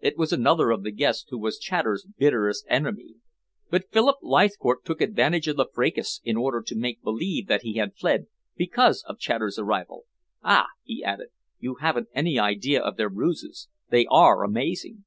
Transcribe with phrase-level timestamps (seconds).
[0.00, 3.14] It was another of the guests who was Chater's bitterest enemy.
[3.70, 7.74] But Philip Leithcourt took advantage of the fracas in order to make believe that he
[7.74, 10.06] had fled because of Chater's arrival.
[10.42, 11.28] Ah!" he added,
[11.60, 13.68] "you haven't any idea of their ruses.
[13.90, 15.04] They are amazing!"